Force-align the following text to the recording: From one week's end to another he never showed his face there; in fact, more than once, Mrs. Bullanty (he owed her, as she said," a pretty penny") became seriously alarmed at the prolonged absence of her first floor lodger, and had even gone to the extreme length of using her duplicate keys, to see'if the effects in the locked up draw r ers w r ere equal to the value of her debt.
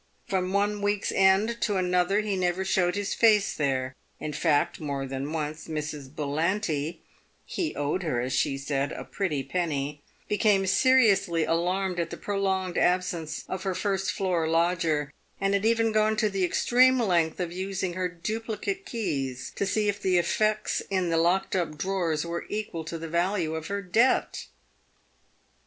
From 0.25 0.51
one 0.51 0.81
week's 0.81 1.11
end 1.11 1.61
to 1.61 1.75
another 1.77 2.21
he 2.21 2.35
never 2.35 2.65
showed 2.65 2.95
his 2.95 3.13
face 3.13 3.53
there; 3.53 3.93
in 4.19 4.33
fact, 4.33 4.79
more 4.79 5.05
than 5.05 5.31
once, 5.31 5.67
Mrs. 5.67 6.09
Bullanty 6.09 7.01
(he 7.45 7.75
owed 7.75 8.01
her, 8.01 8.19
as 8.19 8.33
she 8.33 8.57
said," 8.57 8.91
a 8.93 9.03
pretty 9.03 9.43
penny") 9.43 10.01
became 10.27 10.65
seriously 10.65 11.43
alarmed 11.43 11.99
at 11.99 12.09
the 12.09 12.17
prolonged 12.17 12.79
absence 12.79 13.45
of 13.47 13.61
her 13.61 13.75
first 13.75 14.11
floor 14.11 14.47
lodger, 14.47 15.13
and 15.39 15.53
had 15.53 15.65
even 15.67 15.91
gone 15.91 16.17
to 16.17 16.29
the 16.31 16.43
extreme 16.45 16.99
length 16.99 17.39
of 17.39 17.51
using 17.51 17.93
her 17.93 18.07
duplicate 18.09 18.87
keys, 18.87 19.51
to 19.55 19.65
see'if 19.67 20.01
the 20.01 20.17
effects 20.17 20.81
in 20.89 21.11
the 21.11 21.17
locked 21.17 21.55
up 21.55 21.77
draw 21.77 21.99
r 22.05 22.11
ers 22.13 22.23
w 22.23 22.37
r 22.37 22.41
ere 22.41 22.47
equal 22.49 22.83
to 22.83 22.97
the 22.97 23.07
value 23.07 23.53
of 23.53 23.67
her 23.67 23.83
debt. 23.83 24.47